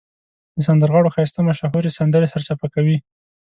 د 0.55 0.57
سندرغاړو 0.67 1.13
ښایسته 1.15 1.39
مشهورې 1.47 1.95
سندرې 1.97 2.31
سرچپه 2.33 2.67
کوي. 2.73 2.97